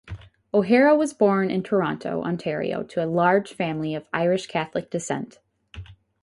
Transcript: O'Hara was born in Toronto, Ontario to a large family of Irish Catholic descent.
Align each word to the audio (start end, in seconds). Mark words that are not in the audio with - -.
O'Hara 0.51 0.95
was 0.95 1.13
born 1.13 1.51
in 1.51 1.61
Toronto, 1.61 2.23
Ontario 2.23 2.81
to 2.81 3.05
a 3.05 3.05
large 3.05 3.53
family 3.53 3.93
of 3.93 4.07
Irish 4.11 4.47
Catholic 4.47 4.89
descent. 4.89 5.37